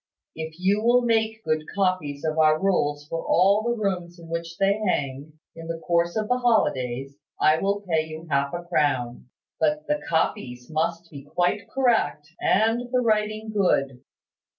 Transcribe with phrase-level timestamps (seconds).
[0.35, 4.57] If you will make good copies of our rules for all the rooms in which
[4.57, 9.29] they hang, in the course of the holidays, I will pay you half a crown.
[9.59, 14.01] But the copies must be quite correct, and the writing good.